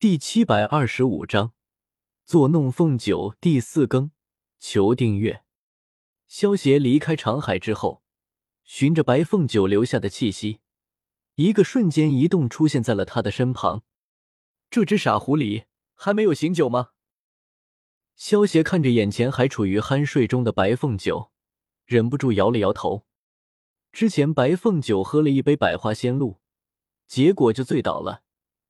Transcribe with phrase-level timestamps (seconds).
[0.00, 1.54] 第七百二十五章，
[2.24, 4.12] 作弄凤九第四更。
[4.60, 5.42] 求订阅。
[6.28, 8.04] 萧协离开长海之后，
[8.62, 10.60] 循着白凤九留下的气息，
[11.34, 13.82] 一个瞬间移动，出现在了他的身旁。
[14.70, 15.64] 这只傻狐狸
[15.96, 16.90] 还没有醒酒吗？
[18.14, 21.32] 萧协看着眼前还处于酣睡中的白凤九，
[21.84, 23.04] 忍不住摇了摇头。
[23.90, 26.38] 之前白凤九喝了一杯百花仙露，
[27.08, 28.22] 结果就醉倒了。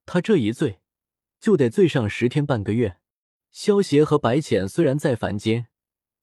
[0.07, 0.81] 他这一醉。
[1.41, 2.99] 就得醉上十天半个月。
[3.51, 5.69] 萧协和白浅虽然在凡间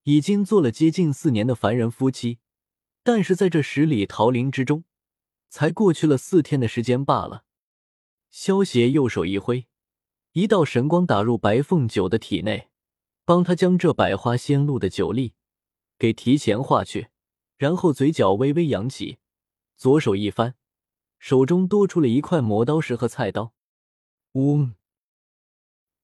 [0.03, 2.39] 已经做了接近四年的凡人夫妻，
[3.03, 4.83] 但是在这十里桃林之中，
[5.49, 7.43] 才过去了四天的时间罢了。
[8.29, 9.65] 萧协右手一挥，
[10.33, 12.69] 一道神光打入白凤九的体内，
[13.25, 15.33] 帮他将这百花仙露的酒力
[15.97, 17.07] 给提前化去，
[17.57, 19.17] 然后嘴角微微扬起，
[19.75, 20.55] 左手一翻，
[21.17, 23.53] 手中多出了一块磨刀石和菜刀。
[24.33, 24.75] 嗡。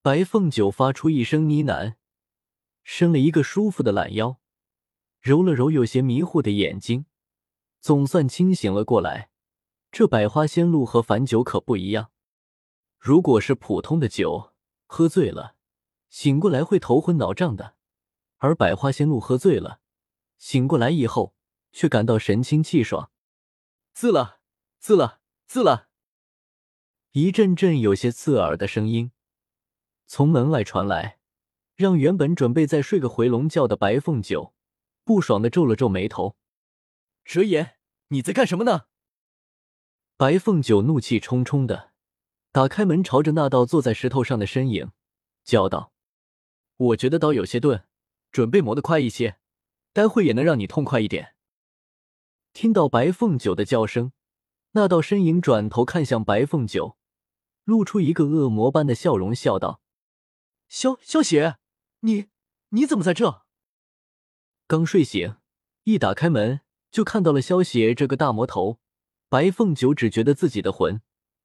[0.03, 1.93] 白凤九发出一声呢喃，
[2.83, 4.39] 伸了一个舒服的懒腰，
[5.19, 7.05] 揉了揉有些迷糊的眼睛，
[7.79, 9.29] 总算清醒了过来。
[9.91, 12.09] 这百花仙露和凡酒可不一样，
[12.97, 14.53] 如果是普通的酒，
[14.87, 15.55] 喝醉了
[16.09, 17.75] 醒过来会头昏脑胀的；
[18.37, 19.81] 而百花仙露喝醉了
[20.39, 21.35] 醒过来以后，
[21.71, 23.11] 却感到神清气爽。
[23.93, 24.39] 滋了，
[24.79, 25.89] 滋了，滋了，
[27.11, 29.11] 一阵阵有些刺耳的声音。
[30.13, 31.19] 从门外传来，
[31.73, 34.53] 让原本准备再睡个回笼觉的白凤九
[35.05, 36.35] 不爽的皱了皱眉头。
[37.23, 37.77] 哲言，
[38.09, 38.87] 你在干什么呢？
[40.17, 41.91] 白凤九怒气冲冲的
[42.51, 44.91] 打开门，朝着那道坐在石头上的身影
[45.45, 45.93] 叫道
[46.75, 47.85] ：“我觉得刀有些钝，
[48.33, 49.37] 准备磨得快一些，
[49.93, 51.35] 待会也能让你痛快一点。”
[52.51, 54.11] 听到白凤九的叫声，
[54.71, 56.97] 那道身影转头看向白凤九，
[57.63, 59.79] 露出一个恶魔般的笑容，笑道。
[60.71, 61.57] 萧萧雪，
[61.99, 62.29] 你
[62.69, 63.43] 你怎么在这？
[64.67, 65.35] 刚睡醒，
[65.83, 68.79] 一打开门就看到了萧雪这个大魔头。
[69.27, 71.01] 白凤九只觉得自己的魂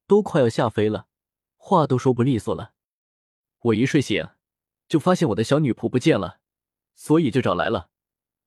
[0.07, 1.09] 都快要吓飞了，
[1.57, 2.71] 话都说不利索了。
[3.59, 4.29] 我一睡醒
[4.87, 6.39] 就发现我的小女仆不见了，
[6.95, 7.89] 所以就找来了。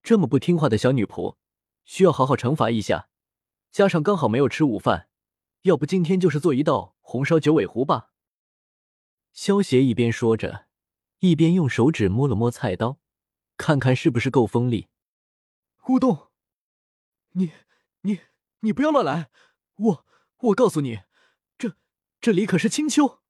[0.02, 1.36] 这么不听话的小女仆，
[1.84, 3.10] 需要好好惩罚一下。
[3.70, 5.10] 加上刚好没有吃午饭，
[5.62, 8.14] 要不今天就是做一道红烧九尾狐吧。
[9.34, 10.69] 萧邪一边说着。
[11.20, 12.98] 一边用手指摸了摸菜刀，
[13.58, 14.88] 看看是不是够锋利。
[15.82, 16.30] 咕咚！
[17.32, 17.52] 你
[18.02, 18.20] 你
[18.60, 19.30] 你不要乱来！
[19.76, 20.06] 我
[20.38, 21.00] 我告诉你，
[21.58, 21.76] 这
[22.20, 23.20] 这里可是青丘。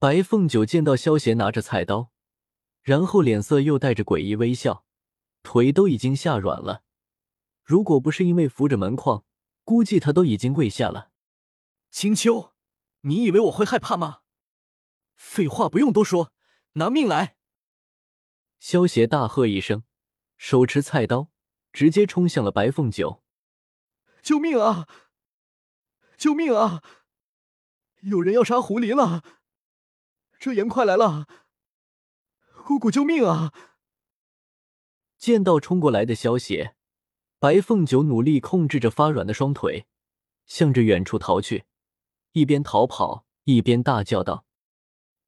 [0.00, 2.10] 白凤九见到萧邪拿着菜刀，
[2.82, 4.84] 然后脸色又带着诡异微笑，
[5.44, 6.82] 腿都已经吓软了。
[7.62, 9.24] 如果不是因为扶着门框，
[9.62, 11.12] 估计他都已经跪下了。
[11.92, 12.52] 青丘，
[13.02, 14.22] 你以为我会害怕吗？
[15.14, 16.32] 废话不用多说。
[16.72, 17.36] 拿命来！
[18.58, 19.84] 萧邪大喝一声，
[20.36, 21.30] 手持菜刀，
[21.72, 23.22] 直接冲向了白凤九。
[24.22, 24.88] 救命啊！
[26.16, 26.82] 救命啊！
[28.02, 29.22] 有人要杀狐狸了！
[30.38, 31.26] 这言快来了！
[32.64, 33.52] 姑姑救命啊！
[35.16, 36.76] 见到冲过来的萧邪，
[37.38, 39.86] 白凤九努力控制着发软的双腿，
[40.46, 41.64] 向着远处逃去，
[42.32, 44.44] 一边逃跑一边大叫道。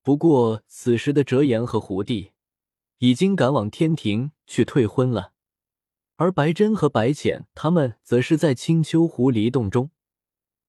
[0.02, 2.32] 不过，此时的折颜和胡帝
[2.98, 5.34] 已经赶往天庭去退婚了，
[6.16, 9.90] 而白真和白浅他们则是在青丘狐狸洞中，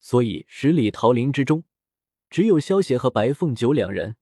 [0.02, 1.64] 所以十里桃林之中
[2.30, 4.18] 只有萧邪和白凤九两人。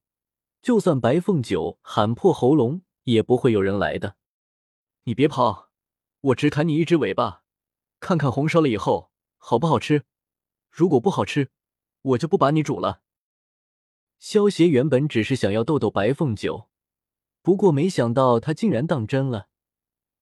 [0.62, 4.18] 就算白凤九喊破喉咙，也不会有人来的。
[5.06, 5.70] 你别跑，
[6.22, 7.44] 我只砍你一只尾巴，
[8.00, 10.04] 看看红烧了以后好不好吃。
[10.70, 11.50] 如果不好吃，
[12.02, 13.02] 我就不把你煮了。
[14.20, 16.70] 萧协原本只是想要逗逗白凤九，
[17.42, 19.48] 不过没想到他竟然当真了。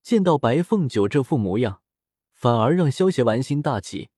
[0.02, 1.82] 见到白凤九这副模样，
[2.32, 4.10] 反而让萧协玩心大起，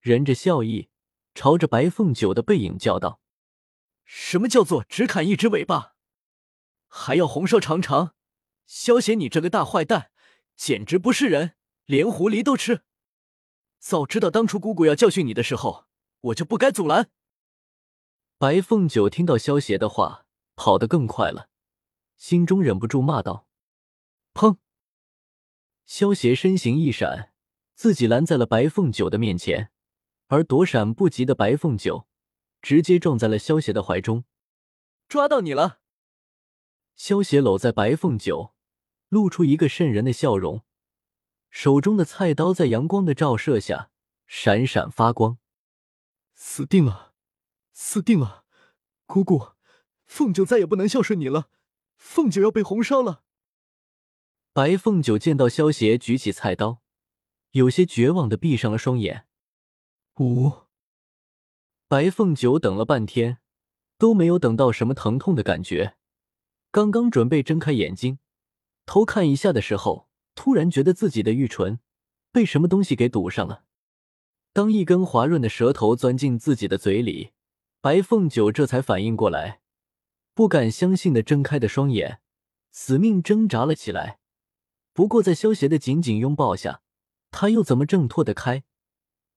[0.00, 0.88] 忍着笑意，
[1.34, 3.20] 朝着白凤九的背影叫道
[4.04, 5.94] ：“什么叫做只砍一只尾巴，
[6.88, 8.14] 还要红烧尝尝？
[8.66, 10.10] 萧协，你这个大坏蛋，
[10.56, 11.54] 简直不是人，
[11.86, 12.82] 连狐狸都吃！
[13.78, 15.86] 早知道当初姑姑要教训你的时候，
[16.20, 17.10] 我就不该阻拦。”
[18.42, 21.48] 白凤九听到萧邪的话，跑得更快了，
[22.16, 23.46] 心中忍不住骂道
[24.34, 24.56] ：“砰！”
[25.86, 27.32] 萧邪身形一闪，
[27.76, 29.70] 自己拦在了白凤九的面前，
[30.26, 32.08] 而躲闪不及的白凤九
[32.60, 34.24] 直接撞在了萧邪的怀中。
[35.06, 35.78] 抓到你了！
[36.96, 38.54] 萧邪搂在白凤九，
[39.08, 40.62] 露出一个渗人的笑容，
[41.48, 43.92] 手中的菜刀在阳光的照射下
[44.26, 45.38] 闪闪发光。
[46.34, 47.11] 死定了！
[47.72, 48.44] 死定了！
[49.06, 49.52] 姑姑，
[50.06, 51.50] 凤九再也不能孝顺你了，
[51.96, 53.24] 凤九要被红烧了。
[54.52, 56.82] 白凤九见到萧邪举起菜刀，
[57.52, 59.26] 有些绝望的闭上了双眼。
[60.20, 60.52] 五，
[61.88, 63.38] 白凤九等了半天，
[63.98, 65.96] 都没有等到什么疼痛的感觉。
[66.70, 68.18] 刚刚准备睁开眼睛，
[68.86, 71.80] 偷看一下的时候，突然觉得自己的玉唇
[72.30, 73.64] 被什么东西给堵上了。
[74.52, 77.32] 当一根滑润的舌头钻进自己的嘴里。
[77.82, 79.60] 白凤九这才反应过来，
[80.34, 82.20] 不敢相信的睁开的双眼，
[82.70, 84.20] 死命挣扎了起来。
[84.92, 86.82] 不过在萧邪的紧紧拥抱下，
[87.32, 88.62] 他又怎么挣脱得开？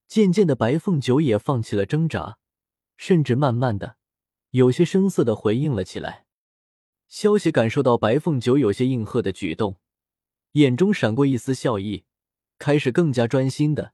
[0.07, 2.37] 渐渐的，白凤九也放弃了挣扎，
[2.97, 3.97] 甚至慢慢的、
[4.51, 6.27] 有些生涩的回应了起来。
[7.07, 9.77] 萧邪感受到白凤九有些应和的举动，
[10.51, 12.05] 眼中闪过一丝笑意，
[12.59, 13.93] 开始更加专心的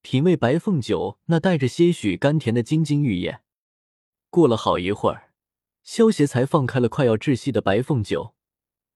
[0.00, 3.40] 品味白凤九那带着些许甘甜的金金玉液。
[4.30, 5.32] 过了好一会儿，
[5.82, 8.36] 萧邪才放开了快要窒息的白凤九。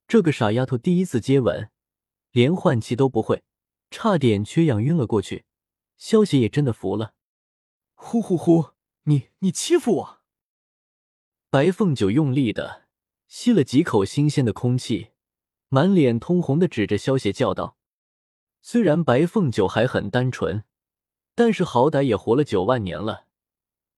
[0.07, 1.71] 这个傻丫头第一次接吻，
[2.31, 3.43] 连换气都不会，
[3.91, 5.45] 差点缺氧晕了过去。
[5.97, 7.15] 萧邪也真的服了。
[7.95, 8.71] 呼呼呼！
[9.05, 10.21] 你你欺负我！
[11.51, 12.85] 白凤九用力的
[13.27, 15.11] 吸了几口新鲜的空气，
[15.69, 17.77] 满脸通红的指着萧邪叫道
[18.63, 20.63] ：“虽然白凤九还很单纯，
[21.35, 23.24] 但是好歹也活了九万年了。”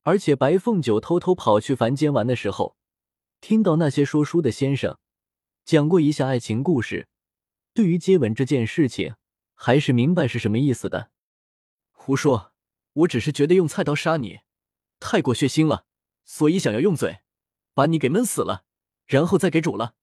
[0.06, 2.76] 而且白凤九偷偷跑去凡间玩的时候，
[3.40, 5.00] 听到那些说书的先生
[5.64, 7.08] 讲过一下爱情故事，
[7.74, 9.16] 对于接吻这件事情，
[9.54, 11.10] 还是明白是什么意思的。
[11.90, 12.52] 胡说，
[12.92, 14.42] 我只是觉得用菜刀杀你
[15.00, 15.86] 太过血腥了，
[16.24, 17.18] 所以想要用嘴
[17.74, 18.62] 把你给闷死了，
[19.06, 19.96] 然后再给煮了。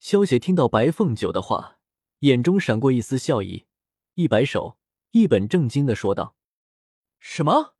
[0.00, 1.78] 萧邪听到白凤九的话，
[2.18, 3.64] 眼中闪过一丝笑意，
[4.16, 4.76] 一摆手，
[5.12, 6.36] 一本正经的说道
[7.18, 7.71] ：“什么？”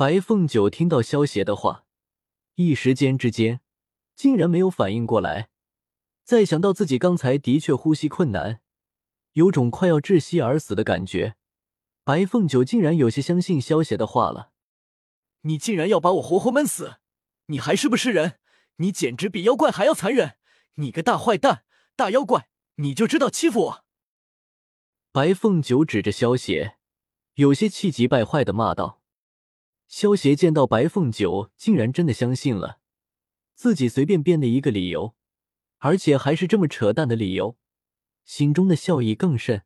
[0.00, 1.84] 白凤九听到萧邪的话，
[2.54, 3.60] 一时间之间
[4.16, 5.50] 竟然没有反应过来。
[6.24, 8.62] 再想到自己刚才的确呼吸困难，
[9.32, 11.36] 有种快要窒息而死的感觉，
[12.02, 14.52] 白凤九竟然有些相信萧邪的话了。
[15.42, 16.94] 你竟然要把我活活闷死！
[17.48, 18.38] 你还是不是人？
[18.76, 20.38] 你简直比妖怪还要残忍！
[20.76, 21.64] 你个大坏蛋、
[21.94, 23.84] 大妖怪，你就知道欺负我！
[25.12, 26.78] 白凤九指着萧邪，
[27.34, 28.99] 有些气急败坏的骂道。
[29.90, 32.78] 萧邪见到白凤九竟然真的相信了
[33.56, 35.16] 自己随便编的一个理由，
[35.78, 37.58] 而且还是这么扯淡的理由，
[38.24, 39.64] 心中的笑意更甚，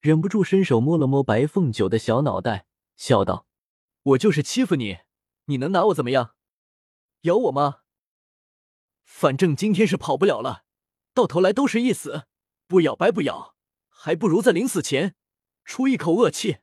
[0.00, 2.66] 忍不住伸手摸了摸白凤九的小脑袋，
[2.96, 3.46] 笑道
[4.04, 4.98] ：“我就是欺负你，
[5.46, 6.34] 你能拿我怎么样？
[7.22, 7.78] 咬我吗？
[9.04, 10.64] 反正今天是跑不了了，
[11.14, 12.26] 到头来都是一死，
[12.66, 13.56] 不咬白不咬，
[13.88, 15.16] 还不如在临死前
[15.64, 16.58] 出一口恶气。”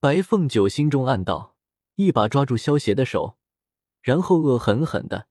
[0.00, 1.53] 白凤九心中暗道。
[1.96, 3.36] 一把抓住萧邪的手，
[4.02, 5.28] 然后恶狠狠的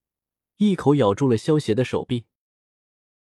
[0.57, 2.25] 一口咬住了萧邪的手臂。